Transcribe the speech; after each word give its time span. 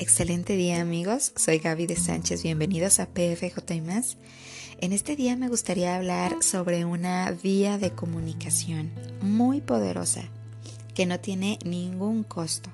Excelente 0.00 0.56
día 0.56 0.80
amigos, 0.80 1.34
soy 1.36 1.58
Gaby 1.58 1.86
de 1.86 1.94
Sánchez, 1.94 2.42
bienvenidos 2.42 3.00
a 3.00 3.06
PFJ 3.10 3.82
más. 3.84 4.16
En 4.80 4.94
este 4.94 5.14
día 5.14 5.36
me 5.36 5.50
gustaría 5.50 5.94
hablar 5.94 6.42
sobre 6.42 6.86
una 6.86 7.30
vía 7.32 7.76
de 7.76 7.90
comunicación 7.90 8.92
muy 9.20 9.60
poderosa 9.60 10.22
que 10.94 11.04
no 11.04 11.20
tiene 11.20 11.58
ningún 11.66 12.22
costo 12.22 12.70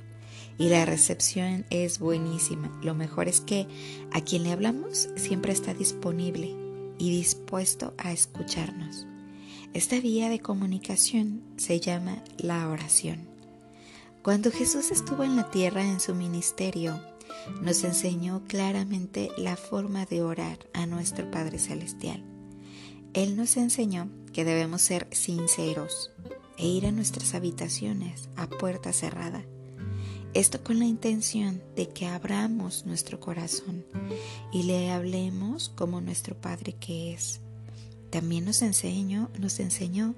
y 0.57 0.69
la 0.69 0.85
recepción 0.85 1.67
es 1.71 1.99
buenísima. 1.99 2.71
Lo 2.85 2.95
mejor 2.95 3.27
es 3.27 3.41
que 3.41 3.67
a 4.13 4.21
quien 4.21 4.45
le 4.45 4.53
hablamos 4.53 5.09
siempre 5.17 5.53
está 5.53 5.75
disponible 5.75 6.55
y 6.97 7.11
dispuesto 7.11 7.93
a 7.99 8.13
escucharnos. 8.13 9.05
Esta 9.75 9.99
vía 9.99 10.29
de 10.29 10.39
comunicación 10.39 11.43
se 11.57 11.81
llama 11.81 12.23
la 12.39 12.69
oración. 12.69 13.27
Cuando 14.23 14.53
Jesús 14.53 14.93
estuvo 14.93 15.25
en 15.25 15.35
la 15.37 15.51
tierra 15.51 15.85
en 15.85 16.01
su 16.01 16.13
ministerio, 16.15 17.01
nos 17.61 17.85
enseñó 17.85 18.43
claramente 18.47 19.31
la 19.37 19.57
forma 19.57 20.05
de 20.07 20.23
orar 20.23 20.59
a 20.73 20.87
nuestro 20.87 21.31
Padre 21.31 21.59
Celestial. 21.59 22.23
Él 23.15 23.37
nos 23.37 23.57
enseñó 23.57 24.11
que 24.33 24.45
debemos 24.45 24.83
ser 24.83 25.09
sinceros 25.11 26.11
e 26.59 26.67
ir 26.67 26.87
a 26.87 26.93
nuestras 26.93 27.35
habitaciones 27.35 28.29
a 28.37 28.47
puerta 28.47 28.93
cerrada. 28.93 29.45
Esto 30.35 30.63
con 30.63 30.79
la 30.79 30.85
intención 30.85 31.63
de 31.77 31.89
que 31.89 32.07
abramos 32.07 32.85
nuestro 32.85 33.19
corazón 33.19 33.87
y 34.53 34.65
le 34.65 34.91
hablemos 34.91 35.71
como 35.71 36.03
nuestro 36.03 36.39
Padre 36.39 36.75
que 36.75 37.15
es. 37.15 37.41
También 38.11 38.45
nos 38.45 38.61
enseñó, 38.61 39.31
nos 39.39 39.61
enseñó 39.61 40.15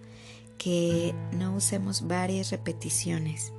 que 0.59 1.15
no 1.33 1.55
usemos 1.55 2.09
varias 2.09 2.51
repeticiones. 2.51 3.53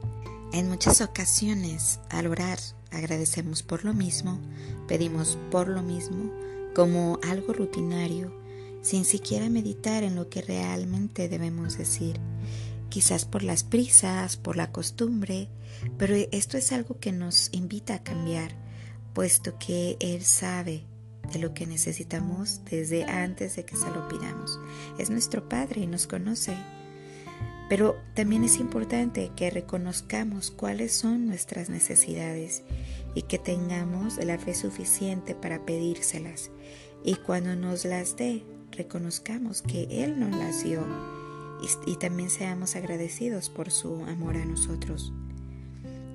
En 0.51 0.67
muchas 0.67 0.99
ocasiones, 0.99 2.01
al 2.09 2.27
orar, 2.27 2.59
agradecemos 2.91 3.63
por 3.63 3.85
lo 3.85 3.93
mismo, 3.93 4.39
pedimos 4.87 5.37
por 5.51 5.67
lo 5.67 5.81
mismo, 5.81 6.31
como 6.75 7.19
algo 7.27 7.53
rutinario, 7.53 8.33
sin 8.81 9.05
siquiera 9.05 9.49
meditar 9.49 10.03
en 10.03 10.15
lo 10.15 10.29
que 10.29 10.41
realmente 10.41 11.29
debemos 11.29 11.77
decir. 11.77 12.19
Quizás 12.89 13.25
por 13.25 13.43
las 13.43 13.63
prisas, 13.63 14.37
por 14.37 14.55
la 14.55 14.71
costumbre, 14.71 15.49
pero 15.97 16.15
esto 16.31 16.57
es 16.57 16.71
algo 16.71 16.99
que 16.99 17.11
nos 17.11 17.49
invita 17.51 17.95
a 17.95 18.03
cambiar, 18.03 18.51
puesto 19.13 19.57
que 19.59 19.97
Él 19.99 20.23
sabe 20.23 20.83
de 21.31 21.39
lo 21.39 21.53
que 21.53 21.67
necesitamos 21.67 22.61
desde 22.69 23.03
antes 23.03 23.55
de 23.55 23.65
que 23.65 23.75
se 23.75 23.89
lo 23.91 24.07
pidamos. 24.07 24.59
Es 24.97 25.09
nuestro 25.09 25.47
Padre 25.47 25.81
y 25.81 25.87
nos 25.87 26.07
conoce. 26.07 26.55
Pero 27.69 28.01
también 28.15 28.43
es 28.43 28.57
importante 28.57 29.31
que 29.35 29.51
reconozcamos 29.51 30.49
cuáles 30.49 30.91
son 30.91 31.27
nuestras 31.27 31.69
necesidades 31.69 32.63
y 33.13 33.21
que 33.21 33.37
tengamos 33.37 34.17
la 34.17 34.39
fe 34.39 34.55
suficiente 34.55 35.35
para 35.35 35.65
pedírselas. 35.65 36.49
Y 37.03 37.15
cuando 37.15 37.55
nos 37.55 37.85
las 37.85 38.17
dé, 38.17 38.43
reconozcamos 38.71 39.61
que 39.61 40.03
Él 40.03 40.19
nos 40.19 40.35
las 40.35 40.63
dio 40.63 40.83
y, 41.61 41.91
y 41.91 41.95
también 41.97 42.31
seamos 42.31 42.75
agradecidos 42.75 43.49
por 43.51 43.69
su 43.69 44.03
amor 44.05 44.35
a 44.35 44.45
nosotros. 44.45 45.13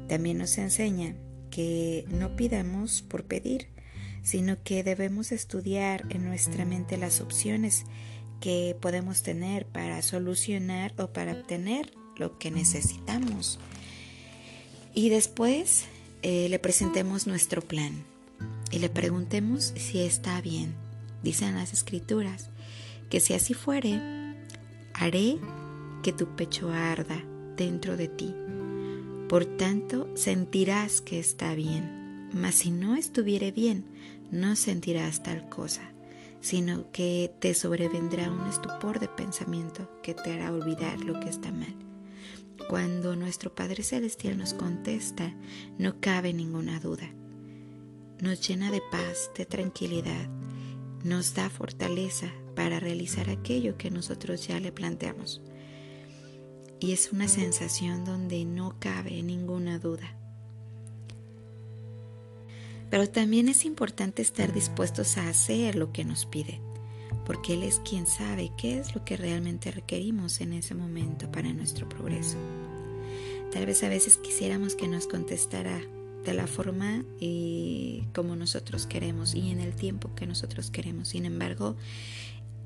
También 0.08 0.38
nos 0.38 0.58
enseña 0.58 1.14
que 1.50 2.04
no 2.10 2.34
pidamos 2.34 3.02
por 3.02 3.24
pedir, 3.24 3.68
sino 4.22 4.60
que 4.64 4.82
debemos 4.82 5.30
estudiar 5.30 6.04
en 6.10 6.24
nuestra 6.24 6.64
mente 6.64 6.96
las 6.96 7.20
opciones 7.20 7.84
que 8.44 8.76
podemos 8.78 9.22
tener 9.22 9.64
para 9.64 10.02
solucionar 10.02 10.92
o 10.98 11.06
para 11.14 11.32
obtener 11.32 11.94
lo 12.18 12.36
que 12.36 12.50
necesitamos. 12.50 13.58
Y 14.92 15.08
después 15.08 15.86
eh, 16.20 16.50
le 16.50 16.58
presentemos 16.58 17.26
nuestro 17.26 17.62
plan 17.62 18.04
y 18.70 18.80
le 18.80 18.90
preguntemos 18.90 19.72
si 19.76 20.02
está 20.02 20.42
bien. 20.42 20.74
Dicen 21.22 21.54
las 21.54 21.72
escrituras 21.72 22.50
que 23.08 23.18
si 23.18 23.32
así 23.32 23.54
fuere, 23.54 23.98
haré 24.92 25.38
que 26.02 26.12
tu 26.12 26.36
pecho 26.36 26.70
arda 26.70 27.24
dentro 27.56 27.96
de 27.96 28.08
ti. 28.08 28.34
Por 29.26 29.46
tanto, 29.56 30.06
sentirás 30.16 31.00
que 31.00 31.18
está 31.18 31.54
bien. 31.54 32.28
Mas 32.34 32.56
si 32.56 32.70
no 32.70 32.94
estuviere 32.94 33.52
bien, 33.52 33.86
no 34.30 34.54
sentirás 34.54 35.22
tal 35.22 35.48
cosa 35.48 35.93
sino 36.44 36.90
que 36.92 37.32
te 37.40 37.54
sobrevendrá 37.54 38.30
un 38.30 38.46
estupor 38.46 39.00
de 39.00 39.08
pensamiento 39.08 39.90
que 40.02 40.12
te 40.12 40.30
hará 40.30 40.52
olvidar 40.52 41.00
lo 41.00 41.18
que 41.18 41.30
está 41.30 41.50
mal. 41.50 41.74
Cuando 42.68 43.16
nuestro 43.16 43.54
Padre 43.54 43.82
Celestial 43.82 44.36
nos 44.36 44.52
contesta, 44.52 45.34
no 45.78 46.02
cabe 46.02 46.34
ninguna 46.34 46.80
duda. 46.80 47.08
Nos 48.20 48.46
llena 48.46 48.70
de 48.70 48.82
paz, 48.92 49.30
de 49.34 49.46
tranquilidad, 49.46 50.28
nos 51.02 51.32
da 51.32 51.48
fortaleza 51.48 52.30
para 52.54 52.78
realizar 52.78 53.30
aquello 53.30 53.78
que 53.78 53.90
nosotros 53.90 54.46
ya 54.46 54.60
le 54.60 54.70
planteamos. 54.70 55.40
Y 56.78 56.92
es 56.92 57.10
una 57.10 57.26
sensación 57.26 58.04
donde 58.04 58.44
no 58.44 58.76
cabe 58.78 59.22
ninguna 59.22 59.78
duda. 59.78 60.14
Pero 62.90 63.08
también 63.08 63.48
es 63.48 63.64
importante 63.64 64.22
estar 64.22 64.52
dispuestos 64.52 65.16
a 65.16 65.28
hacer 65.28 65.74
lo 65.74 65.92
que 65.92 66.04
nos 66.04 66.26
pide, 66.26 66.60
porque 67.26 67.54
Él 67.54 67.62
es 67.62 67.80
quien 67.80 68.06
sabe 68.06 68.52
qué 68.56 68.78
es 68.78 68.94
lo 68.94 69.04
que 69.04 69.16
realmente 69.16 69.70
requerimos 69.70 70.40
en 70.40 70.52
ese 70.52 70.74
momento 70.74 71.30
para 71.30 71.52
nuestro 71.52 71.88
progreso. 71.88 72.36
Tal 73.52 73.66
vez 73.66 73.82
a 73.84 73.88
veces 73.88 74.16
quisiéramos 74.16 74.74
que 74.74 74.88
nos 74.88 75.06
contestara 75.06 75.80
de 76.24 76.34
la 76.34 76.46
forma 76.46 77.04
y 77.20 78.02
como 78.14 78.34
nosotros 78.34 78.86
queremos 78.86 79.34
y 79.34 79.50
en 79.50 79.60
el 79.60 79.74
tiempo 79.74 80.14
que 80.14 80.26
nosotros 80.26 80.70
queremos. 80.70 81.08
Sin 81.08 81.26
embargo, 81.26 81.76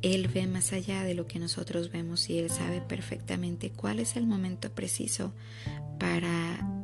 Él 0.01 0.29
ve 0.29 0.47
más 0.47 0.73
allá 0.73 1.03
de 1.03 1.15
lo 1.15 1.27
que 1.27 1.39
nosotros 1.39 1.91
vemos 1.91 2.31
y 2.31 2.39
Él 2.39 2.51
sabe 2.51 2.81
perfectamente 2.81 3.71
cuál 3.71 3.99
es 3.99 4.17
el 4.17 4.27
momento 4.27 4.71
preciso 4.71 5.33
para 5.99 6.78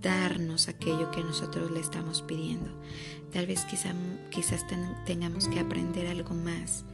darnos 0.00 0.68
aquello 0.68 1.10
que 1.10 1.22
nosotros 1.22 1.70
le 1.70 1.80
estamos 1.80 2.22
pidiendo. 2.22 2.70
Tal 3.32 3.46
vez 3.46 3.64
quizás 3.64 4.64
tengamos 5.06 5.48
que 5.48 5.60
aprender 5.60 6.06
algo 6.06 6.34
más, 6.34 6.84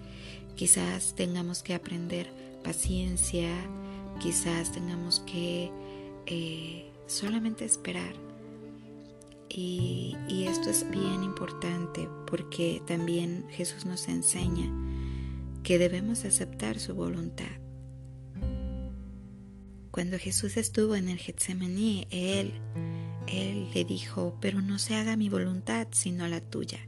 quizás 0.56 1.14
tengamos 1.14 1.62
que 1.62 1.74
aprender 1.74 2.32
paciencia, 2.62 3.50
quizás 4.20 4.72
tengamos 4.72 5.20
que 5.20 5.70
eh, 6.26 6.90
solamente 7.06 7.64
esperar. 7.64 8.14
Y, 9.48 10.16
y 10.28 10.44
esto 10.44 10.70
es 10.70 10.88
bien 10.90 11.24
importante 11.24 12.08
porque 12.26 12.82
también 12.86 13.46
Jesús 13.50 13.84
nos 13.84 14.08
enseña 14.08 14.70
que 15.64 15.78
debemos 15.78 16.24
aceptar 16.24 16.78
su 16.78 16.94
voluntad. 16.94 17.50
Cuando 19.90 20.18
Jesús 20.18 20.56
estuvo 20.56 20.94
en 20.94 21.08
el 21.08 21.18
Getsemaní, 21.18 22.06
Él 22.10 22.52
él 23.30 23.68
le 23.72 23.84
dijo, 23.84 24.36
pero 24.40 24.60
no 24.60 24.78
se 24.78 24.96
haga 24.96 25.16
mi 25.16 25.28
voluntad 25.28 25.86
sino 25.92 26.26
la 26.28 26.40
tuya. 26.40 26.80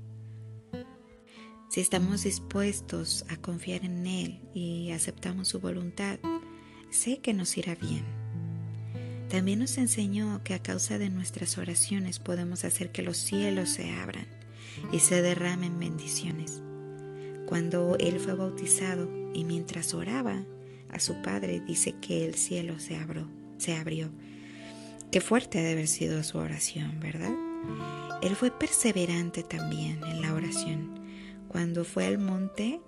Si 1.72 1.80
estamos 1.80 2.24
dispuestos 2.24 3.24
a 3.30 3.38
confiar 3.38 3.86
en 3.86 4.06
Él 4.06 4.40
y 4.52 4.90
aceptamos 4.90 5.48
su 5.48 5.58
voluntad, 5.58 6.18
sé 6.90 7.20
que 7.20 7.32
nos 7.32 7.56
irá 7.56 7.74
bien. 7.76 8.04
También 9.30 9.60
nos 9.60 9.78
enseñó 9.78 10.42
que 10.44 10.52
a 10.52 10.62
causa 10.62 10.98
de 10.98 11.08
nuestras 11.08 11.56
oraciones 11.56 12.18
podemos 12.18 12.66
hacer 12.66 12.92
que 12.92 13.00
los 13.00 13.16
cielos 13.16 13.70
se 13.70 13.90
abran 13.90 14.26
y 14.92 14.98
se 14.98 15.22
derramen 15.22 15.78
bendiciones. 15.78 16.60
Cuando 17.46 17.96
Él 17.98 18.20
fue 18.20 18.34
bautizado 18.34 19.08
y 19.32 19.44
mientras 19.44 19.94
oraba 19.94 20.44
a 20.90 21.00
su 21.00 21.22
Padre, 21.22 21.60
dice 21.60 21.94
que 22.02 22.26
el 22.26 22.34
cielo 22.34 22.78
se 22.80 22.96
abrió, 22.96 23.30
se 23.56 23.74
abrió 23.74 24.10
Qué 25.12 25.20
fuerte 25.20 25.58
ha 25.58 25.62
de 25.62 25.72
haber 25.72 25.88
sido 25.88 26.22
su 26.24 26.38
oración, 26.38 26.98
¿verdad? 26.98 27.34
Él 28.22 28.34
fue 28.34 28.50
perseverante 28.50 29.42
también 29.42 30.02
en 30.04 30.22
la 30.22 30.32
oración. 30.32 30.98
Cuando 31.48 31.84
fue 31.84 32.06
al 32.06 32.18
monte, 32.18 32.80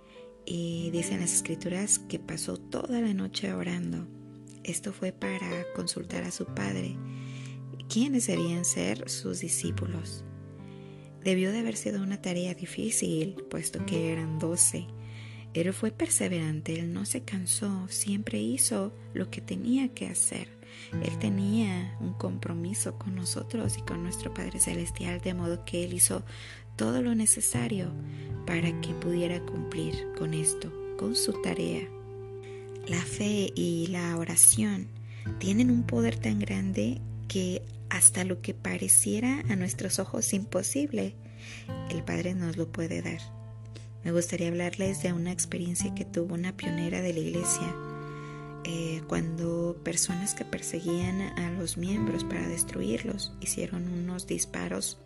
y 0.46 0.90
dicen 0.90 1.20
las 1.20 1.34
escrituras 1.34 1.98
que 1.98 2.18
pasó 2.18 2.56
toda 2.56 3.00
la 3.00 3.12
noche 3.14 3.52
orando. 3.52 4.06
Esto 4.62 4.92
fue 4.92 5.12
para 5.12 5.64
consultar 5.74 6.24
a 6.24 6.30
su 6.30 6.46
padre 6.46 6.96
quiénes 7.88 8.26
debían 8.26 8.64
ser 8.64 9.08
sus 9.10 9.40
discípulos. 9.40 10.24
Debió 11.22 11.52
de 11.52 11.58
haber 11.58 11.76
sido 11.76 12.02
una 12.02 12.20
tarea 12.20 12.54
difícil, 12.54 13.34
puesto 13.50 13.84
que 13.86 14.12
eran 14.12 14.38
doce. 14.38 14.86
Él 15.54 15.72
fue 15.72 15.90
perseverante, 15.90 16.78
él 16.80 16.92
no 16.92 17.04
se 17.04 17.22
cansó, 17.22 17.86
siempre 17.88 18.40
hizo 18.40 18.94
lo 19.12 19.30
que 19.30 19.40
tenía 19.40 19.88
que 19.88 20.06
hacer. 20.06 20.53
Él 21.02 21.18
tenía 21.18 21.96
un 22.00 22.12
compromiso 22.14 22.98
con 22.98 23.14
nosotros 23.14 23.76
y 23.78 23.82
con 23.82 24.02
nuestro 24.02 24.32
Padre 24.32 24.60
Celestial, 24.60 25.20
de 25.20 25.34
modo 25.34 25.64
que 25.64 25.84
Él 25.84 25.94
hizo 25.94 26.22
todo 26.76 27.02
lo 27.02 27.14
necesario 27.14 27.92
para 28.46 28.80
que 28.80 28.94
pudiera 28.94 29.40
cumplir 29.40 29.94
con 30.18 30.34
esto, 30.34 30.72
con 30.98 31.16
su 31.16 31.40
tarea. 31.42 31.88
La 32.86 33.00
fe 33.00 33.52
y 33.54 33.86
la 33.88 34.16
oración 34.16 34.88
tienen 35.38 35.70
un 35.70 35.84
poder 35.84 36.16
tan 36.16 36.38
grande 36.38 37.00
que 37.28 37.62
hasta 37.88 38.24
lo 38.24 38.40
que 38.42 38.54
pareciera 38.54 39.42
a 39.48 39.56
nuestros 39.56 39.98
ojos 39.98 40.32
imposible, 40.34 41.14
el 41.90 42.02
Padre 42.02 42.34
nos 42.34 42.56
lo 42.56 42.70
puede 42.70 43.02
dar. 43.02 43.20
Me 44.04 44.12
gustaría 44.12 44.48
hablarles 44.48 45.02
de 45.02 45.12
una 45.12 45.32
experiencia 45.32 45.94
que 45.94 46.04
tuvo 46.04 46.34
una 46.34 46.56
pionera 46.56 47.00
de 47.00 47.14
la 47.14 47.20
iglesia 47.20 47.74
eh, 48.64 49.02
cuando 49.08 49.76
personas 49.84 50.34
que 50.34 50.44
perseguían 50.44 51.20
a 51.20 51.50
los 51.52 51.76
miembros 51.76 52.24
para 52.24 52.48
destruirlos 52.48 53.32
hicieron 53.40 53.88
unos 53.88 54.26
disparos 54.26 54.98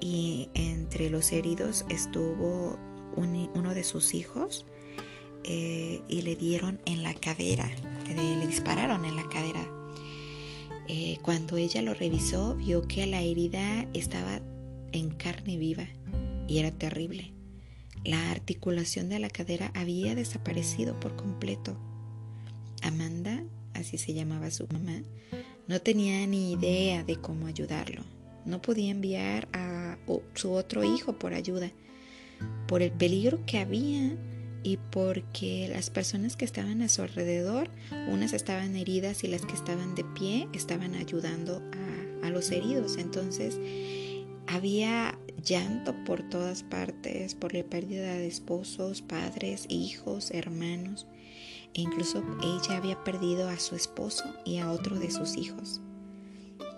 y 0.00 0.48
entre 0.54 1.10
los 1.10 1.32
heridos 1.32 1.84
estuvo 1.88 2.78
uno 3.16 3.74
de 3.74 3.84
sus 3.84 4.14
hijos 4.14 4.64
eh, 5.44 6.02
y 6.08 6.22
le 6.22 6.36
dieron 6.36 6.80
en 6.84 7.02
la 7.02 7.14
cadera, 7.14 7.70
le, 8.06 8.46
dispararon 8.46 9.04
en 9.04 9.16
la 9.16 9.28
cadera. 9.28 9.66
Eh, 10.88 11.18
cuando 11.22 11.56
ella 11.56 11.82
lo 11.82 11.94
revisó, 11.94 12.54
vio 12.54 12.82
que 12.82 13.06
la 13.06 13.20
herida 13.20 13.86
estaba 13.92 14.40
en 14.92 15.10
carne 15.10 15.56
viva 15.56 15.86
y 16.46 16.58
era 16.58 16.70
terrible. 16.70 17.32
La 18.04 18.30
articulación 18.30 19.08
de 19.08 19.18
la 19.18 19.28
cadera 19.28 19.70
había 19.74 20.14
desaparecido 20.14 20.98
por 20.98 21.16
completo. 21.16 21.76
Amanda, 22.82 23.42
así 23.74 23.98
se 23.98 24.14
llamaba 24.14 24.50
su 24.50 24.66
mamá, 24.72 25.02
no 25.66 25.80
tenía 25.80 26.26
ni 26.26 26.52
idea 26.52 27.04
de 27.04 27.16
cómo 27.16 27.46
ayudarlo. 27.46 28.02
No 28.44 28.62
podía 28.62 28.90
enviar 28.90 29.48
a 29.52 29.98
su 30.34 30.52
otro 30.52 30.84
hijo 30.84 31.18
por 31.18 31.34
ayuda, 31.34 31.70
por 32.66 32.82
el 32.82 32.92
peligro 32.92 33.44
que 33.44 33.58
había 33.58 34.16
y 34.62 34.78
porque 34.90 35.68
las 35.72 35.90
personas 35.90 36.36
que 36.36 36.44
estaban 36.44 36.82
a 36.82 36.88
su 36.88 37.02
alrededor, 37.02 37.70
unas 38.08 38.32
estaban 38.32 38.76
heridas 38.76 39.24
y 39.24 39.28
las 39.28 39.44
que 39.44 39.54
estaban 39.54 39.94
de 39.94 40.04
pie 40.04 40.48
estaban 40.52 40.94
ayudando 40.94 41.62
a, 42.22 42.30
los 42.30 42.50
heridos. 42.50 42.98
Entonces 42.98 43.58
había 44.46 45.18
llanto 45.42 45.94
por 46.04 46.28
todas 46.28 46.62
partes, 46.62 47.34
por 47.34 47.54
la 47.54 47.64
pérdida 47.64 48.14
de 48.14 48.26
esposos, 48.26 49.00
padres, 49.00 49.64
hijos, 49.70 50.30
hermanos. 50.32 51.06
E 51.74 51.82
incluso 51.82 52.22
ella 52.42 52.76
había 52.76 53.02
perdido 53.04 53.48
a 53.48 53.58
su 53.58 53.76
esposo 53.76 54.24
y 54.44 54.58
a 54.58 54.70
otro 54.70 54.98
de 54.98 55.10
sus 55.10 55.36
hijos. 55.36 55.80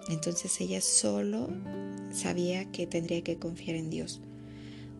Entonces 0.08 0.60
ella 0.60 0.80
solo 0.80 1.48
sabía 2.12 2.70
que 2.72 2.86
tendría 2.86 3.22
que 3.22 3.38
confiar 3.38 3.76
en 3.76 3.90
Dios. 3.90 4.20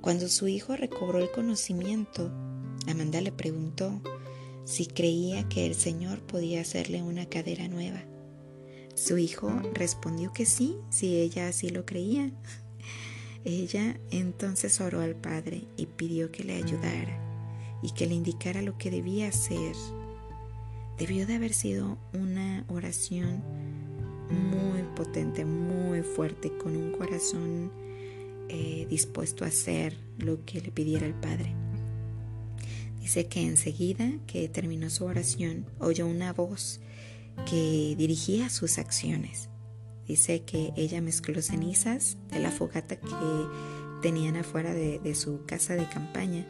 Cuando 0.01 0.29
su 0.29 0.49
hijo 0.49 0.77
recobró 0.77 1.19
el 1.19 1.31
conocimiento, 1.31 2.31
Amanda 2.87 3.21
le 3.21 3.33
preguntó 3.33 4.01
si 4.65 4.87
creía 4.87 5.49
que 5.49 5.67
el 5.67 5.75
Señor 5.75 6.21
podía 6.21 6.61
hacerle 6.61 7.03
una 7.03 7.27
cadera 7.27 7.69
nueva. 7.69 8.03
Su 8.95 9.19
hijo 9.19 9.51
respondió 9.75 10.33
que 10.33 10.47
sí, 10.47 10.77
si 10.91 11.17
ella 11.17 11.49
así 11.49 11.71
lo 11.71 11.85
creía. 11.85 12.31
Ella 13.45 13.99
entonces 14.11 14.83
oró 14.83 15.01
al 15.01 15.17
Padre 15.17 15.65
y 15.79 15.87
pidió 15.87 16.31
que 16.31 16.45
le 16.45 16.57
ayudara 16.57 17.30
y 17.83 17.93
que 17.93 18.07
le 18.07 18.15
indicara 18.15 18.63
lo 18.63 18.77
que 18.79 18.91
debía 18.91 19.29
hacer. 19.29 19.75
Debió 20.99 21.27
de 21.27 21.37
haber 21.37 21.55
sido 21.55 21.99
una 22.13 22.65
oración 22.69 23.43
muy 24.31 24.83
potente, 24.95 25.45
muy 25.45 26.03
fuerte, 26.03 26.53
con 26.57 26.77
un 26.77 26.93
corazón 26.93 27.73
eh, 28.49 28.87
dispuesto 28.89 29.45
a 29.45 29.49
hacer 29.49 29.97
lo 30.19 30.45
que 30.45 30.61
le 30.61 30.71
pidiera 30.71 31.07
el 31.07 31.15
Padre. 31.15 31.55
Dice 33.01 33.27
que 33.27 33.47
enseguida 33.47 34.13
que 34.27 34.49
terminó 34.49 34.91
su 34.91 35.05
oración, 35.05 35.67
oyó 35.79 36.07
una 36.07 36.33
voz 36.33 36.81
que 37.49 37.95
dirigía 37.97 38.51
sus 38.51 38.79
acciones. 38.79 39.49
Dice 40.07 40.43
que 40.43 40.73
ella 40.77 41.01
mezcló 41.01 41.41
cenizas 41.41 42.19
de 42.31 42.41
la 42.41 42.51
fogata 42.51 42.97
que 42.97 43.09
tenían 44.03 44.37
afuera 44.37 44.75
de, 44.75 45.15
su 45.15 45.45
casa 45.47 45.75
de 45.75 45.89
campaña 45.89 46.47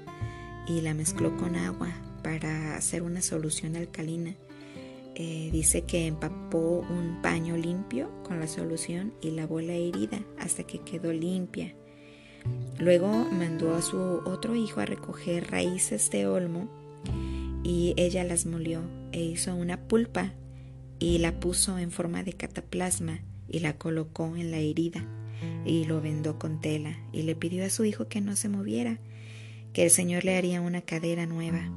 y 0.67 0.81
la 0.81 0.95
mezcló 0.95 1.37
con 1.37 1.57
agua 1.57 1.89
para 2.23 2.77
hacer 2.77 3.03
una 3.03 3.23
solución 3.23 3.77
alcalina. 3.77 4.35
Eh, 5.15 5.51
dice 5.53 5.83
que 5.83 6.07
empapó 6.07 6.87
un 6.89 7.21
paño 7.23 7.57
limpio 7.57 8.11
con 8.23 8.41
la 8.41 8.47
solución 8.47 9.13
y 9.21 9.33
lavó 9.33 9.61
la 9.61 9.75
herida 9.75 10.21
hasta 10.39 10.65
que 10.65 10.79
quedó 10.79 11.13
limpia. 11.13 11.75
Luego 12.79 13.09
mandó 13.31 13.75
a 13.75 13.83
su 13.83 13.99
otro 13.99 14.57
hijo 14.57 14.81
a 14.81 14.87
recoger 14.87 15.51
raíces 15.51 16.11
de 16.11 16.27
olmo 16.27 16.71
y 17.63 17.93
ella 17.97 18.25
las 18.25 18.47
molió 18.47 18.83
e 19.13 19.23
hizo 19.23 19.55
una 19.55 19.89
pulpa 19.89 20.33
y 20.99 21.19
la 21.19 21.41
puso 21.41 21.79
en 21.79 21.91
forma 21.91 22.23
de 22.23 22.33
cataplasma 22.33 23.21
y 23.49 23.61
la 23.61 23.77
colocó 23.77 24.37
en 24.37 24.51
la 24.51 24.59
herida 24.59 25.05
y 25.65 25.85
lo 25.85 26.01
vendó 26.01 26.39
con 26.39 26.61
tela 26.61 26.97
y 27.13 27.23
le 27.23 27.35
pidió 27.35 27.65
a 27.65 27.71
su 27.71 27.85
hijo 27.85 28.09
que 28.09 28.21
no 28.21 28.37
se 28.37 28.49
moviera, 28.49 28.99
que 29.73 29.85
el 29.85 29.91
Señor 29.91 30.25
le 30.25 30.37
haría 30.37 30.61
una 30.61 30.83
cadera 30.83 31.27
nueva. 31.27 31.71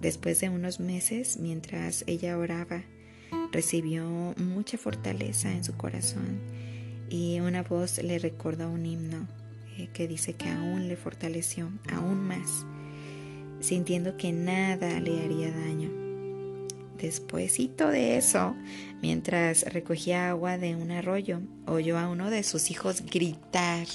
Después 0.00 0.40
de 0.40 0.50
unos 0.50 0.80
meses, 0.80 1.38
mientras 1.38 2.04
ella 2.06 2.36
oraba, 2.36 2.82
recibió 3.52 4.04
mucha 4.36 4.76
fortaleza 4.78 5.50
en 5.50 5.64
su 5.64 5.76
corazón 5.76 6.40
y 7.08 7.40
una 7.40 7.62
voz 7.62 8.02
le 8.02 8.18
recordó 8.18 8.70
un 8.70 8.86
himno 8.86 9.28
eh, 9.78 9.88
que 9.92 10.08
dice 10.08 10.34
que 10.34 10.48
aún 10.48 10.88
le 10.88 10.96
fortaleció, 10.96 11.70
aún 11.92 12.26
más, 12.26 12.66
sintiendo 13.60 14.16
que 14.16 14.32
nada 14.32 15.00
le 15.00 15.20
haría 15.20 15.50
daño. 15.50 15.90
Despuésito 16.98 17.88
de 17.88 18.16
eso, 18.16 18.54
mientras 19.02 19.62
recogía 19.72 20.30
agua 20.30 20.58
de 20.58 20.76
un 20.76 20.90
arroyo, 20.90 21.40
oyó 21.66 21.98
a 21.98 22.08
uno 22.08 22.30
de 22.30 22.42
sus 22.42 22.70
hijos 22.70 23.04
gritar. 23.04 23.86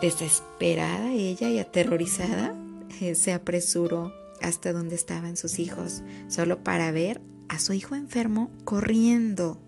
Desesperada 0.00 1.12
ella 1.12 1.50
y 1.50 1.58
aterrorizada, 1.58 2.54
eh, 3.00 3.14
se 3.14 3.32
apresuró 3.32 4.12
hasta 4.40 4.72
donde 4.72 4.94
estaban 4.94 5.36
sus 5.36 5.58
hijos, 5.58 6.02
solo 6.28 6.64
para 6.64 6.90
ver 6.92 7.20
a 7.48 7.58
su 7.58 7.72
hijo 7.72 7.94
enfermo 7.94 8.50
corriendo, 8.64 9.60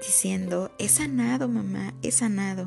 diciendo, 0.00 0.72
he 0.78 0.88
sanado, 0.88 1.48
mamá, 1.48 1.94
he 2.02 2.10
sanado. 2.10 2.66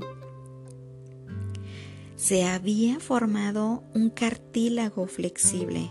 Se 2.16 2.46
había 2.46 3.00
formado 3.00 3.84
un 3.94 4.10
cartílago 4.10 5.08
flexible 5.08 5.90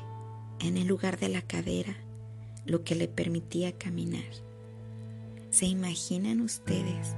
en 0.61 0.77
el 0.77 0.87
lugar 0.87 1.19
de 1.19 1.29
la 1.29 1.43
cadera 1.43 1.97
lo 2.65 2.85
que 2.85 2.95
le 2.95 3.09
permitía 3.09 3.73
caminar. 3.73 4.25
¿Se 5.51 5.67
imaginan 5.67 6.41
ustedes 6.41 7.15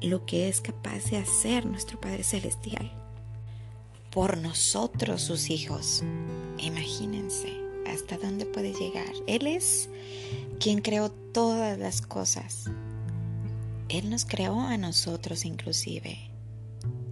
lo 0.00 0.24
que 0.26 0.48
es 0.48 0.60
capaz 0.60 1.10
de 1.10 1.18
hacer 1.18 1.66
nuestro 1.66 2.00
Padre 2.00 2.22
Celestial 2.22 2.92
por 4.10 4.38
nosotros, 4.38 5.22
sus 5.22 5.50
hijos? 5.50 6.02
Imagínense 6.58 7.52
hasta 7.86 8.18
dónde 8.18 8.46
puede 8.46 8.72
llegar. 8.72 9.12
Él 9.26 9.46
es 9.46 9.88
quien 10.60 10.80
creó 10.80 11.10
todas 11.10 11.78
las 11.78 12.02
cosas. 12.02 12.70
Él 13.88 14.10
nos 14.10 14.24
creó 14.24 14.60
a 14.60 14.76
nosotros 14.76 15.44
inclusive. 15.44 16.18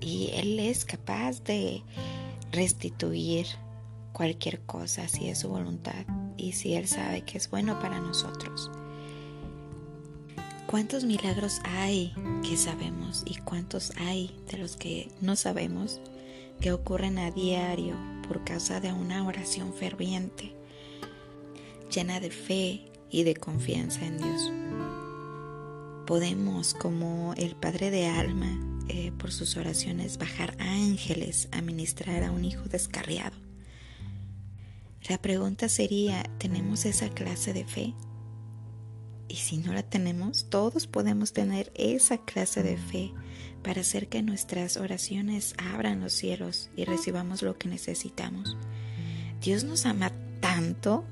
Y 0.01 0.31
Él 0.35 0.59
es 0.61 0.85
capaz 0.85 1.43
de 1.43 1.83
restituir 2.53 3.47
cualquier 4.13 4.61
cosa 4.61 5.09
si 5.09 5.29
es 5.29 5.39
su 5.41 5.49
voluntad 5.49 6.05
y 6.37 6.53
si 6.53 6.75
Él 6.75 6.87
sabe 6.87 7.23
que 7.23 7.39
es 7.39 7.51
bueno 7.51 7.79
para 7.81 8.01
nosotros. 8.01 8.71
¿Cuántos 10.67 11.05
milagros 11.05 11.61
hay 11.65 12.13
que 12.43 12.57
sabemos 12.57 13.23
y 13.25 13.37
cuántos 13.37 13.93
hay 13.97 14.35
de 14.51 14.59
los 14.59 14.77
que 14.77 15.09
no 15.21 15.37
sabemos 15.37 16.01
que 16.61 16.73
ocurren 16.73 17.19
a 17.19 17.31
diario 17.31 17.95
por 18.27 18.45
causa 18.45 18.81
de 18.81 18.93
una 18.93 19.27
oración 19.27 19.73
ferviente, 19.73 20.55
llena 21.95 22.21
de 22.21 22.31
fe 22.31 22.91
y 23.11 23.23
de 23.23 23.37
confianza 23.37 24.05
en 24.05 24.19
Dios? 24.19 24.53
Podemos, 26.07 26.75
como 26.75 27.35
el 27.37 27.57
Padre 27.57 27.91
de 27.91 28.07
Alma, 28.07 28.59
eh, 28.89 29.13
por 29.19 29.33
sus 29.33 29.57
oraciones, 29.57 30.19
bajar 30.19 30.57
ángeles 30.59 31.49
a 31.53 31.63
ministrar 31.63 32.23
a 32.23 32.31
un 32.31 32.45
hijo 32.45 32.65
descarriado 32.65 33.47
la 35.09 35.19
pregunta 35.19 35.69
sería, 35.69 36.25
¿tenemos 36.39 36.85
esa 36.85 37.09
clase 37.11 37.53
de 37.53 37.65
fe? 37.65 37.95
Y 39.29 39.37
si 39.37 39.59
no 39.59 39.73
la 39.73 39.83
tenemos, 39.83 40.47
todos 40.49 40.87
podemos 40.87 41.33
tener 41.33 41.73
esa 41.75 42.19
clase 42.19 42.63
de 42.63 42.77
fe 42.77 43.13
para 43.63 43.81
hacer 43.81 44.09
que 44.09 44.23
nuestras 44.23 44.77
oraciones 44.77 45.55
abran 45.59 46.01
los 46.01 46.13
cielos 46.13 46.71
y 46.77 46.85
recibamos 46.85 47.43
lo 47.43 47.59
que 47.59 47.69
necesitamos. 47.69 48.57
Dios 49.41 49.65
nos 49.65 49.87
ama 49.87 50.13
tanto 50.41 51.05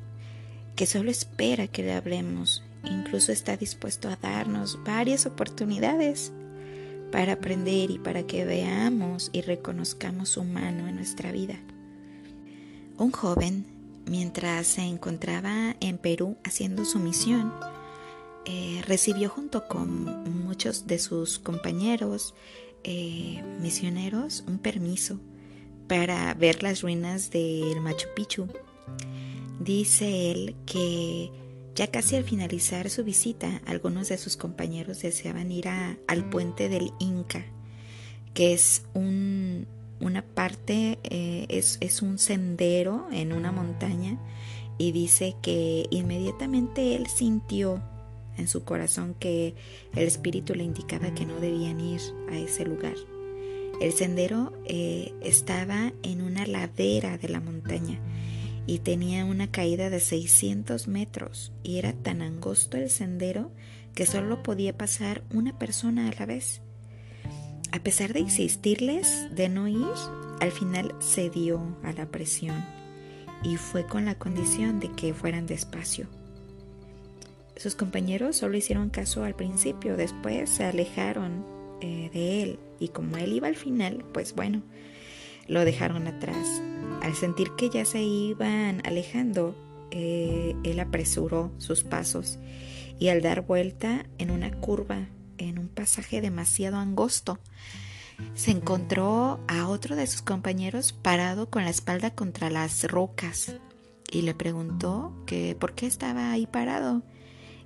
que 0.76 0.86
solo 0.86 1.10
espera 1.10 1.66
que 1.66 1.82
le 1.82 1.94
hablemos. 1.94 2.62
Incluso 2.84 3.32
está 3.32 3.56
dispuesto 3.56 4.08
a 4.08 4.16
darnos 4.16 4.78
varias 4.84 5.26
oportunidades 5.26 6.32
para 7.10 7.34
aprender 7.34 7.90
y 7.90 7.98
para 7.98 8.24
que 8.24 8.44
veamos 8.44 9.30
y 9.32 9.40
reconozcamos 9.40 10.30
su 10.30 10.44
mano 10.44 10.88
en 10.88 10.96
nuestra 10.96 11.32
vida. 11.32 11.58
Un 12.98 13.10
joven 13.10 13.64
mientras 14.06 14.66
se 14.66 14.82
encontraba 14.82 15.76
en 15.80 15.98
Perú 15.98 16.36
haciendo 16.44 16.84
su 16.84 16.98
misión, 16.98 17.52
eh, 18.46 18.82
recibió 18.86 19.28
junto 19.28 19.66
con 19.68 20.44
muchos 20.44 20.86
de 20.86 20.98
sus 20.98 21.38
compañeros 21.38 22.34
eh, 22.82 23.42
misioneros 23.60 24.44
un 24.46 24.58
permiso 24.58 25.18
para 25.88 26.34
ver 26.34 26.62
las 26.62 26.82
ruinas 26.82 27.30
del 27.30 27.80
Machu 27.80 28.08
Picchu. 28.14 28.48
Dice 29.60 30.30
él 30.30 30.56
que 30.66 31.30
ya 31.74 31.86
casi 31.88 32.16
al 32.16 32.24
finalizar 32.24 32.90
su 32.90 33.04
visita, 33.04 33.62
algunos 33.66 34.08
de 34.08 34.18
sus 34.18 34.36
compañeros 34.36 35.00
deseaban 35.00 35.50
ir 35.50 35.68
al 35.68 36.28
puente 36.28 36.68
del 36.68 36.92
Inca, 36.98 37.44
que 38.34 38.52
es 38.52 38.84
un, 38.94 39.66
una 40.00 40.22
parte, 40.22 40.98
eh, 41.04 41.46
es 41.48 42.02
un 42.02 42.18
sendero 42.18 43.08
en 43.10 43.32
una 43.32 43.50
montaña, 43.50 44.18
y 44.78 44.92
dice 44.92 45.36
que 45.40 45.86
inmediatamente 45.90 46.94
él 46.94 47.06
sintió 47.06 47.82
en 48.36 48.48
su 48.48 48.64
corazón 48.64 49.14
que 49.18 49.54
el 49.94 50.06
espíritu 50.06 50.54
le 50.54 50.64
indicaba 50.64 51.14
que 51.14 51.26
no 51.26 51.38
debían 51.40 51.80
ir 51.80 52.00
a 52.30 52.38
ese 52.38 52.64
lugar. 52.64 52.94
El 53.80 53.92
sendero 53.92 54.52
eh, 54.66 55.12
estaba 55.20 55.92
en 56.02 56.22
una 56.22 56.46
ladera 56.46 57.18
de 57.18 57.28
la 57.28 57.40
montaña 57.40 57.98
y 58.66 58.78
tenía 58.78 59.24
una 59.24 59.50
caída 59.50 59.90
de 59.90 60.00
600 60.00 60.88
metros 60.88 61.52
y 61.62 61.78
era 61.78 61.92
tan 61.92 62.22
angosto 62.22 62.76
el 62.76 62.88
sendero 62.88 63.50
que 63.94 64.06
solo 64.06 64.42
podía 64.42 64.76
pasar 64.76 65.22
una 65.32 65.58
persona 65.58 66.08
a 66.08 66.14
la 66.18 66.26
vez. 66.26 66.60
A 67.72 67.80
pesar 67.80 68.12
de 68.12 68.20
insistirles 68.20 69.28
de 69.34 69.48
no 69.48 69.68
ir, 69.68 69.84
al 70.40 70.52
final 70.52 70.94
cedió 71.00 71.76
a 71.82 71.92
la 71.92 72.06
presión 72.06 72.64
y 73.42 73.56
fue 73.56 73.86
con 73.86 74.04
la 74.04 74.16
condición 74.16 74.80
de 74.80 74.90
que 74.92 75.12
fueran 75.14 75.46
despacio. 75.46 76.08
Sus 77.56 77.74
compañeros 77.74 78.36
solo 78.36 78.56
hicieron 78.56 78.90
caso 78.90 79.24
al 79.24 79.34
principio, 79.34 79.96
después 79.96 80.50
se 80.50 80.64
alejaron 80.64 81.44
eh, 81.80 82.10
de 82.12 82.42
él 82.42 82.58
y 82.80 82.88
como 82.88 83.16
él 83.16 83.32
iba 83.32 83.46
al 83.46 83.56
final, 83.56 84.04
pues 84.12 84.34
bueno, 84.34 84.62
lo 85.46 85.64
dejaron 85.64 86.06
atrás. 86.06 86.62
Al 87.02 87.14
sentir 87.14 87.50
que 87.56 87.70
ya 87.70 87.84
se 87.84 88.02
iban 88.02 88.82
alejando, 88.84 89.54
eh, 89.90 90.56
él 90.64 90.80
apresuró 90.80 91.52
sus 91.58 91.84
pasos 91.84 92.38
y 92.98 93.08
al 93.08 93.22
dar 93.22 93.42
vuelta 93.42 94.06
en 94.18 94.30
una 94.30 94.50
curva, 94.50 95.08
en 95.38 95.58
un 95.58 95.68
pasaje 95.68 96.20
demasiado 96.20 96.78
angosto, 96.78 97.38
se 98.34 98.50
encontró 98.50 99.40
a 99.48 99.68
otro 99.68 99.96
de 99.96 100.06
sus 100.06 100.22
compañeros 100.22 100.92
parado 100.92 101.50
con 101.50 101.64
la 101.64 101.70
espalda 101.70 102.14
contra 102.14 102.50
las 102.50 102.84
rocas 102.84 103.56
y 104.10 104.22
le 104.22 104.34
preguntó 104.34 105.12
que 105.26 105.56
por 105.58 105.74
qué 105.74 105.86
estaba 105.86 106.30
ahí 106.30 106.46
parado 106.46 107.02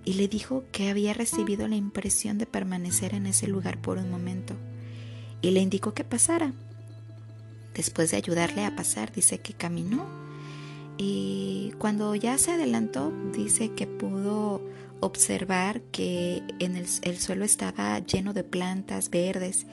y 0.09 0.15
le 0.15 0.27
dijo 0.27 0.65
que 0.73 0.89
había 0.89 1.13
recibido 1.13 1.69
la 1.69 1.77
impresión 1.77 2.39
de 2.39 2.47
permanecer 2.47 3.13
en 3.13 3.27
ese 3.27 3.47
lugar 3.47 3.79
por 3.83 3.99
un 3.99 4.11
momento 4.11 4.55
y 5.43 5.51
le 5.51 5.61
indicó 5.61 5.93
que 5.93 6.03
pasara. 6.03 6.55
Después 7.75 8.11
de 8.11 8.17
ayudarle 8.17 8.65
a 8.65 8.75
pasar, 8.75 9.13
dice 9.13 9.41
que 9.41 9.53
caminó 9.53 10.07
y 10.97 11.75
cuando 11.77 12.15
ya 12.15 12.39
se 12.39 12.53
adelantó, 12.53 13.13
dice 13.35 13.75
que 13.75 13.87
pudo 13.87 14.63
observar 15.01 15.83
que 15.93 16.43
en 16.59 16.77
el, 16.77 16.87
el 17.03 17.19
suelo 17.19 17.45
estaba 17.45 17.99
lleno 17.99 18.33
de 18.33 18.45
plantas 18.45 19.11
verdes 19.11 19.67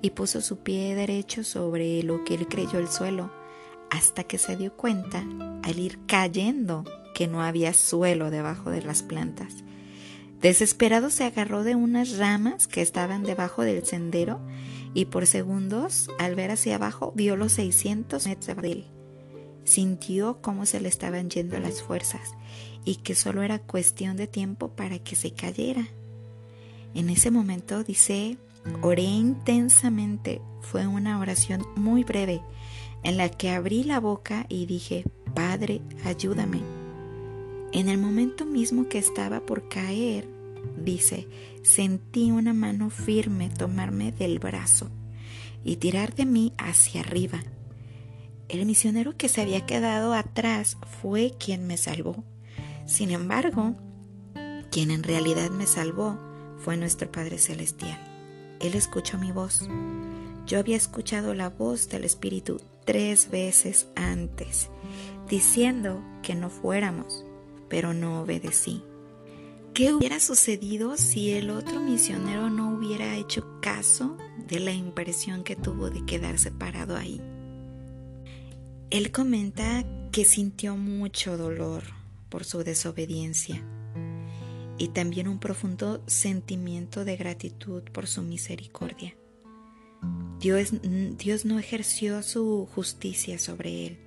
y 0.00 0.12
puso 0.12 0.40
su 0.40 0.60
pie 0.60 0.94
derecho 0.94 1.44
sobre 1.44 2.02
lo 2.02 2.24
que 2.24 2.36
él 2.36 2.48
creyó 2.48 2.78
el 2.78 2.88
suelo, 2.88 3.30
hasta 3.90 4.24
que 4.24 4.38
se 4.38 4.56
dio 4.56 4.74
cuenta, 4.78 5.26
al 5.62 5.78
ir 5.78 5.98
cayendo, 6.06 6.84
que 7.14 7.28
no 7.28 7.42
había 7.42 7.74
suelo 7.74 8.30
debajo 8.30 8.70
de 8.70 8.80
las 8.80 9.02
plantas. 9.02 9.62
Desesperado 10.44 11.08
se 11.08 11.24
agarró 11.24 11.64
de 11.64 11.74
unas 11.74 12.18
ramas 12.18 12.66
que 12.66 12.82
estaban 12.82 13.22
debajo 13.22 13.62
del 13.62 13.86
sendero 13.86 14.40
y 14.92 15.06
por 15.06 15.26
segundos, 15.26 16.10
al 16.18 16.34
ver 16.34 16.50
hacia 16.50 16.74
abajo, 16.74 17.14
vio 17.16 17.34
los 17.34 17.52
600 17.52 18.26
metros 18.26 18.60
de 18.60 18.72
él. 18.72 18.84
Sintió 19.64 20.42
cómo 20.42 20.66
se 20.66 20.80
le 20.80 20.90
estaban 20.90 21.30
yendo 21.30 21.58
las 21.60 21.80
fuerzas 21.80 22.34
y 22.84 22.96
que 22.96 23.14
solo 23.14 23.40
era 23.40 23.58
cuestión 23.58 24.18
de 24.18 24.26
tiempo 24.26 24.68
para 24.68 24.98
que 24.98 25.16
se 25.16 25.32
cayera. 25.32 25.88
En 26.92 27.08
ese 27.08 27.30
momento, 27.30 27.82
dice, 27.82 28.36
oré 28.82 29.04
intensamente. 29.04 30.42
Fue 30.60 30.86
una 30.86 31.20
oración 31.20 31.66
muy 31.74 32.04
breve 32.04 32.42
en 33.02 33.16
la 33.16 33.30
que 33.30 33.48
abrí 33.48 33.82
la 33.82 33.98
boca 33.98 34.44
y 34.50 34.66
dije, 34.66 35.04
Padre, 35.34 35.80
ayúdame. 36.04 36.60
En 37.72 37.88
el 37.88 37.96
momento 37.96 38.44
mismo 38.44 38.90
que 38.90 38.98
estaba 38.98 39.40
por 39.40 39.70
caer, 39.70 40.33
dice, 40.76 41.28
sentí 41.62 42.30
una 42.30 42.52
mano 42.52 42.90
firme 42.90 43.50
tomarme 43.50 44.12
del 44.12 44.38
brazo 44.38 44.90
y 45.64 45.76
tirar 45.76 46.14
de 46.14 46.26
mí 46.26 46.52
hacia 46.58 47.00
arriba. 47.00 47.42
El 48.48 48.66
misionero 48.66 49.16
que 49.16 49.28
se 49.28 49.40
había 49.40 49.64
quedado 49.64 50.14
atrás 50.14 50.76
fue 51.00 51.34
quien 51.38 51.66
me 51.66 51.76
salvó. 51.76 52.22
Sin 52.86 53.10
embargo, 53.10 53.74
quien 54.70 54.90
en 54.90 55.02
realidad 55.02 55.50
me 55.50 55.66
salvó 55.66 56.18
fue 56.58 56.76
nuestro 56.76 57.10
Padre 57.10 57.38
Celestial. 57.38 57.98
Él 58.60 58.74
escuchó 58.74 59.18
mi 59.18 59.32
voz. 59.32 59.68
Yo 60.46 60.58
había 60.58 60.76
escuchado 60.76 61.34
la 61.34 61.48
voz 61.48 61.88
del 61.88 62.04
Espíritu 62.04 62.60
tres 62.84 63.30
veces 63.30 63.88
antes, 63.96 64.68
diciendo 65.28 66.02
que 66.22 66.34
no 66.34 66.50
fuéramos, 66.50 67.24
pero 67.68 67.94
no 67.94 68.20
obedecí. 68.20 68.82
¿Qué 69.74 69.92
hubiera 69.92 70.20
sucedido 70.20 70.96
si 70.96 71.32
el 71.32 71.50
otro 71.50 71.80
misionero 71.80 72.48
no 72.48 72.76
hubiera 72.76 73.16
hecho 73.16 73.60
caso 73.60 74.16
de 74.46 74.60
la 74.60 74.70
impresión 74.70 75.42
que 75.42 75.56
tuvo 75.56 75.90
de 75.90 76.06
quedar 76.06 76.38
separado 76.38 76.96
ahí? 76.96 77.20
Él 78.90 79.10
comenta 79.10 79.84
que 80.12 80.24
sintió 80.24 80.76
mucho 80.76 81.36
dolor 81.36 81.82
por 82.28 82.44
su 82.44 82.62
desobediencia 82.62 83.64
y 84.78 84.88
también 84.88 85.26
un 85.26 85.40
profundo 85.40 86.04
sentimiento 86.06 87.04
de 87.04 87.16
gratitud 87.16 87.82
por 87.82 88.06
su 88.06 88.22
misericordia. 88.22 89.16
Dios, 90.38 90.72
Dios 91.18 91.44
no 91.44 91.58
ejerció 91.58 92.22
su 92.22 92.68
justicia 92.72 93.40
sobre 93.40 93.88
él, 93.88 93.98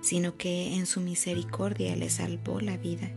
sino 0.00 0.36
que 0.36 0.76
en 0.76 0.86
su 0.86 1.00
misericordia 1.00 1.96
le 1.96 2.08
salvó 2.08 2.60
la 2.60 2.76
vida 2.76 3.10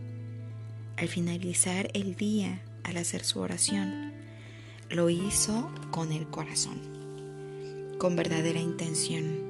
al 0.96 1.08
finalizar 1.08 1.88
el 1.94 2.14
día, 2.16 2.62
al 2.84 2.96
hacer 2.96 3.24
su 3.24 3.40
oración, 3.40 4.12
lo 4.90 5.08
hizo 5.10 5.70
con 5.90 6.12
el 6.12 6.28
corazón, 6.28 6.80
con 7.98 8.16
verdadera 8.16 8.60
intención, 8.60 9.40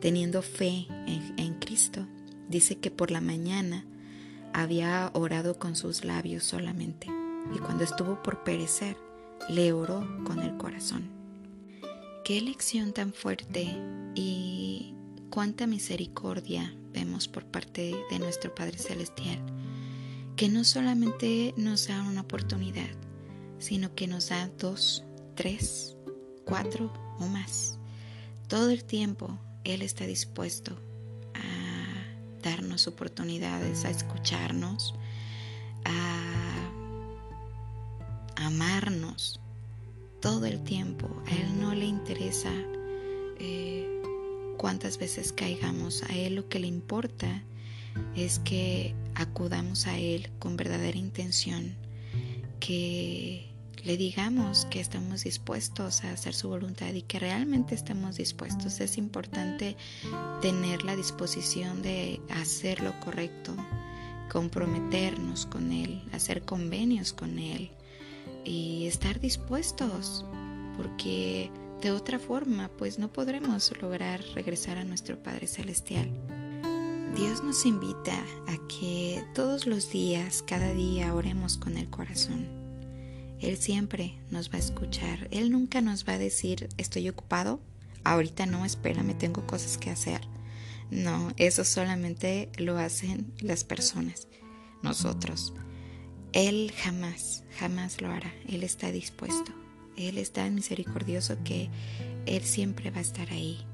teniendo 0.00 0.42
fe 0.42 0.86
en, 1.06 1.54
Cristo. 1.54 2.06
Dice 2.48 2.78
que 2.78 2.90
por 2.90 3.10
la 3.10 3.20
mañana 3.20 3.84
había 4.52 5.10
orado 5.12 5.58
con 5.58 5.76
sus 5.76 6.04
labios 6.04 6.44
solamente 6.44 7.08
y 7.54 7.58
cuando 7.58 7.84
estuvo 7.84 8.22
por 8.22 8.42
perecer, 8.44 8.96
le 9.48 9.72
oró 9.72 10.06
con 10.24 10.40
el 10.40 10.56
corazón. 10.56 11.08
Qué 12.24 12.40
lección 12.40 12.92
tan 12.92 13.12
fuerte 13.12 13.66
y 14.14 14.94
cuánta 15.30 15.66
misericordia 15.66 16.74
vemos 16.92 17.28
por 17.28 17.44
parte 17.44 17.94
de 18.10 18.18
nuestro 18.18 18.54
Padre 18.54 18.78
Celestial 18.78 19.38
que 20.38 20.48
no 20.48 20.62
solamente 20.62 21.52
nos 21.56 21.88
da 21.88 22.00
una 22.00 22.20
oportunidad, 22.20 22.88
sino 23.58 23.96
que 23.96 24.06
nos 24.06 24.28
da 24.28 24.48
dos, 24.56 25.02
tres, 25.34 25.96
cuatro 26.44 26.92
o 27.18 27.26
más. 27.26 27.76
Todo 28.46 28.70
el 28.70 28.84
tiempo 28.84 29.36
Él 29.64 29.82
está 29.82 30.06
dispuesto 30.06 30.80
a 31.34 32.40
darnos 32.40 32.86
oportunidades, 32.86 33.84
a 33.84 33.90
escucharnos, 33.90 34.94
a 35.84 36.70
amarnos 38.36 39.40
todo 40.20 40.46
el 40.46 40.62
tiempo. 40.62 41.08
A 41.26 41.34
Él 41.34 41.60
no 41.60 41.74
le 41.74 41.86
interesa 41.86 42.52
eh, 43.40 43.88
cuántas 44.56 44.98
veces 44.98 45.32
caigamos, 45.32 46.04
a 46.04 46.14
Él 46.14 46.36
lo 46.36 46.48
que 46.48 46.60
le 46.60 46.68
importa 46.68 47.42
es 48.16 48.38
que 48.40 48.94
acudamos 49.14 49.86
a 49.86 49.98
Él 49.98 50.30
con 50.38 50.56
verdadera 50.56 50.98
intención, 50.98 51.74
que 52.60 53.48
le 53.84 53.96
digamos 53.96 54.66
que 54.66 54.80
estamos 54.80 55.24
dispuestos 55.24 56.04
a 56.04 56.12
hacer 56.12 56.34
su 56.34 56.48
voluntad 56.48 56.92
y 56.94 57.02
que 57.02 57.18
realmente 57.18 57.74
estamos 57.74 58.16
dispuestos. 58.16 58.80
Es 58.80 58.98
importante 58.98 59.76
tener 60.42 60.82
la 60.82 60.96
disposición 60.96 61.82
de 61.82 62.20
hacer 62.30 62.82
lo 62.82 62.98
correcto, 63.00 63.56
comprometernos 64.30 65.46
con 65.46 65.72
Él, 65.72 66.02
hacer 66.12 66.42
convenios 66.42 67.12
con 67.12 67.38
Él 67.38 67.70
y 68.44 68.86
estar 68.86 69.20
dispuestos, 69.20 70.24
porque 70.76 71.50
de 71.80 71.92
otra 71.92 72.18
forma 72.18 72.68
pues 72.76 72.98
no 72.98 73.12
podremos 73.12 73.72
lograr 73.80 74.22
regresar 74.34 74.78
a 74.78 74.84
nuestro 74.84 75.22
Padre 75.22 75.46
Celestial. 75.46 76.10
Dios 77.18 77.42
nos 77.42 77.66
invita 77.66 78.16
a 78.46 78.56
que 78.68 79.24
todos 79.34 79.66
los 79.66 79.90
días, 79.90 80.44
cada 80.46 80.72
día, 80.72 81.12
oremos 81.16 81.58
con 81.58 81.76
el 81.76 81.90
corazón. 81.90 82.46
Él 83.40 83.56
siempre 83.56 84.14
nos 84.30 84.52
va 84.52 84.54
a 84.54 84.60
escuchar. 84.60 85.26
Él 85.32 85.50
nunca 85.50 85.80
nos 85.80 86.06
va 86.06 86.12
a 86.12 86.18
decir, 86.18 86.68
estoy 86.78 87.08
ocupado, 87.08 87.58
ahorita 88.04 88.46
no, 88.46 88.64
espérame, 88.64 89.18
tengo 89.18 89.44
cosas 89.48 89.78
que 89.78 89.90
hacer. 89.90 90.20
No, 90.92 91.32
eso 91.38 91.64
solamente 91.64 92.52
lo 92.56 92.78
hacen 92.78 93.34
las 93.40 93.64
personas, 93.64 94.28
nosotros. 94.84 95.54
Él 96.32 96.72
jamás, 96.84 97.42
jamás 97.58 98.00
lo 98.00 98.12
hará. 98.12 98.32
Él 98.46 98.62
está 98.62 98.92
dispuesto. 98.92 99.52
Él 99.96 100.18
es 100.18 100.30
tan 100.32 100.54
misericordioso 100.54 101.36
que 101.42 101.68
Él 102.26 102.44
siempre 102.44 102.92
va 102.92 102.98
a 102.98 103.02
estar 103.02 103.28
ahí. 103.32 103.66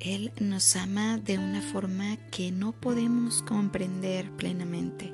Él 0.00 0.32
nos 0.40 0.76
ama 0.76 1.18
de 1.18 1.38
una 1.38 1.60
forma 1.60 2.16
que 2.30 2.52
no 2.52 2.72
podemos 2.72 3.42
comprender 3.42 4.30
plenamente. 4.32 5.12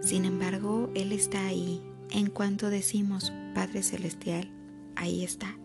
Sin 0.00 0.24
embargo, 0.24 0.90
Él 0.94 1.12
está 1.12 1.46
ahí. 1.46 1.82
En 2.10 2.30
cuanto 2.30 2.70
decimos 2.70 3.32
Padre 3.54 3.82
Celestial, 3.82 4.50
ahí 4.96 5.24
está. 5.24 5.58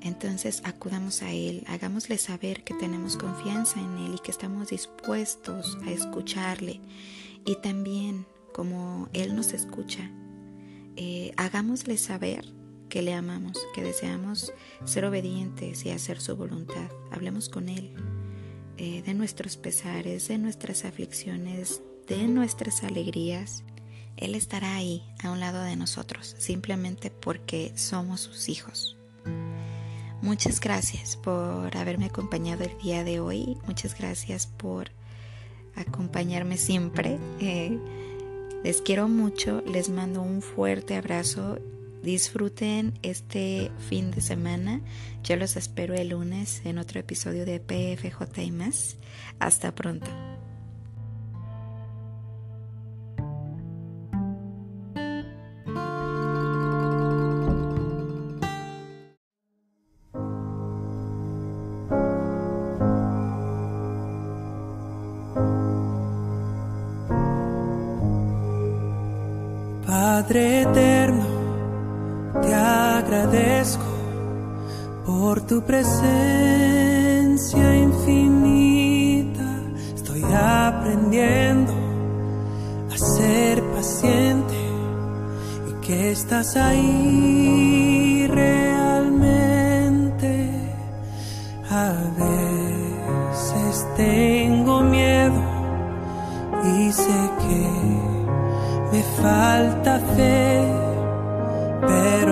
Entonces 0.00 0.62
acudamos 0.64 1.22
a 1.22 1.30
Él, 1.30 1.62
hagámosle 1.68 2.18
saber 2.18 2.64
que 2.64 2.74
tenemos 2.74 3.16
confianza 3.16 3.78
en 3.78 3.98
Él 3.98 4.14
y 4.16 4.18
que 4.18 4.32
estamos 4.32 4.70
dispuestos 4.70 5.78
a 5.86 5.92
escucharle. 5.92 6.80
Y 7.44 7.54
también, 7.62 8.26
como 8.52 9.08
Él 9.12 9.36
nos 9.36 9.52
escucha, 9.52 10.10
eh, 10.96 11.32
hagámosle 11.36 11.98
saber 11.98 12.57
que 12.88 13.02
le 13.02 13.14
amamos, 13.14 13.58
que 13.74 13.82
deseamos 13.82 14.52
ser 14.84 15.04
obedientes 15.04 15.84
y 15.84 15.90
hacer 15.90 16.20
su 16.20 16.36
voluntad. 16.36 16.90
Hablemos 17.10 17.48
con 17.48 17.68
Él 17.68 17.94
eh, 18.76 19.02
de 19.02 19.14
nuestros 19.14 19.56
pesares, 19.56 20.28
de 20.28 20.38
nuestras 20.38 20.84
aflicciones, 20.84 21.82
de 22.06 22.28
nuestras 22.28 22.84
alegrías. 22.84 23.64
Él 24.16 24.34
estará 24.34 24.76
ahí 24.76 25.02
a 25.22 25.30
un 25.30 25.40
lado 25.40 25.62
de 25.62 25.76
nosotros, 25.76 26.34
simplemente 26.38 27.10
porque 27.10 27.72
somos 27.76 28.20
sus 28.20 28.48
hijos. 28.48 28.96
Muchas 30.20 30.60
gracias 30.60 31.16
por 31.16 31.76
haberme 31.76 32.06
acompañado 32.06 32.64
el 32.64 32.76
día 32.78 33.04
de 33.04 33.20
hoy. 33.20 33.56
Muchas 33.66 33.96
gracias 33.96 34.46
por 34.46 34.90
acompañarme 35.76 36.56
siempre. 36.56 37.18
Eh, 37.40 37.78
les 38.64 38.82
quiero 38.82 39.08
mucho, 39.08 39.62
les 39.66 39.88
mando 39.88 40.20
un 40.22 40.42
fuerte 40.42 40.96
abrazo 40.96 41.58
Disfruten 42.02 42.98
este 43.02 43.72
fin 43.88 44.10
de 44.10 44.20
semana. 44.20 44.80
Yo 45.24 45.36
los 45.36 45.56
espero 45.56 45.94
el 45.94 46.10
lunes 46.10 46.62
en 46.64 46.78
otro 46.78 47.00
episodio 47.00 47.44
de 47.44 47.60
PFJ 47.60 48.42
y 48.42 48.50
más. 48.50 48.96
Hasta 49.38 49.74
pronto. 49.74 50.08
Padre 69.86 70.62
eterno 70.62 71.37
te 72.42 72.54
agradezco 72.54 73.84
por 75.06 75.40
tu 75.42 75.62
presencia 75.62 77.76
infinita. 77.76 79.48
Estoy 79.94 80.24
aprendiendo 80.24 81.72
a 82.92 82.96
ser 82.96 83.62
paciente 83.74 84.54
y 85.70 85.74
que 85.86 86.10
estás 86.12 86.56
ahí 86.56 88.26
realmente. 88.28 90.50
A 91.70 91.92
veces 92.18 93.86
tengo 93.96 94.80
miedo 94.82 95.40
y 96.64 96.92
sé 96.92 97.30
que 97.40 97.68
me 98.92 99.02
falta 99.22 100.00
fe 100.16 100.88
pero 101.80 102.27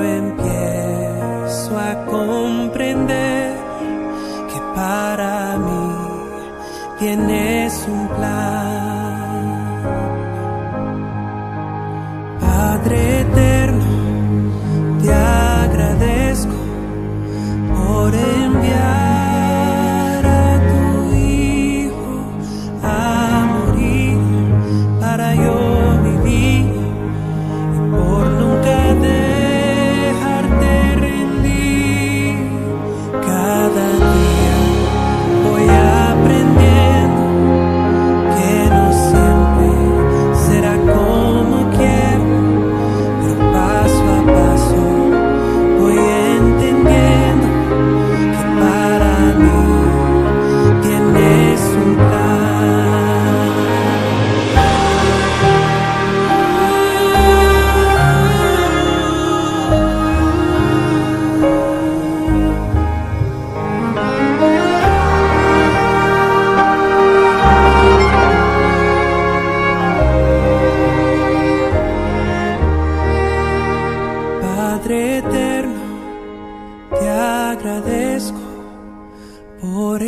comprender 2.04 3.56
que 4.50 4.60
para 4.74 5.56
mí 5.58 5.92
tienes 6.98 7.86
un 7.88 8.08
plan. 8.08 8.86
Padre 12.40 13.15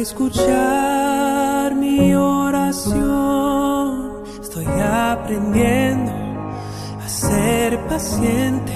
escuchar 0.01 1.75
mi 1.75 2.15
oración. 2.15 3.05
Estoy 4.43 4.67
aprendiendo 4.67 6.13
a 7.05 7.09
ser 7.09 7.79
paciente 7.89 8.73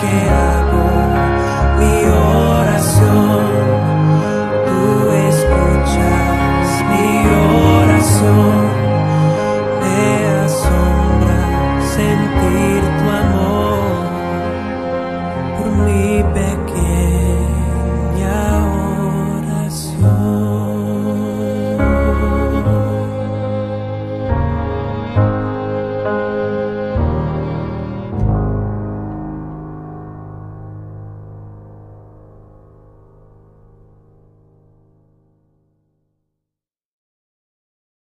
get 0.00 0.28
out. 0.28 0.55